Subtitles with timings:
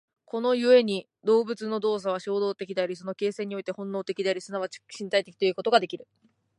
[0.25, 6.07] この故に動物の動作は衝動的であり、その形成において本能的であり、即ち身体的ということができる。